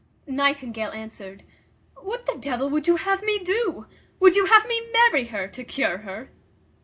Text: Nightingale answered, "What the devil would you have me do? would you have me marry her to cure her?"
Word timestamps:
Nightingale 0.25 0.89
answered, 0.93 1.43
"What 1.97 2.25
the 2.25 2.35
devil 2.35 2.71
would 2.71 2.87
you 2.87 2.95
have 2.95 3.21
me 3.21 3.37
do? 3.37 3.85
would 4.19 4.35
you 4.35 4.47
have 4.47 4.67
me 4.67 4.91
marry 4.91 5.25
her 5.27 5.47
to 5.49 5.63
cure 5.63 5.99
her?" 5.99 6.31